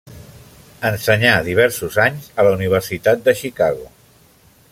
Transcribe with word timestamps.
Ensenyà 0.89 1.33
diversos 1.49 1.99
anys 2.07 2.27
a 2.33 2.47
la 2.49 2.55
Universitat 2.57 3.23
de 3.29 3.37
Chicago. 3.45 3.91